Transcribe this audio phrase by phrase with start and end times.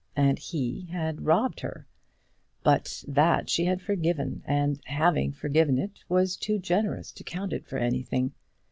[0.15, 1.85] And he had robbed her!
[2.63, 7.67] But that she had forgiven; and, having forgiven it, was too generous to count it
[7.67, 8.33] for anything.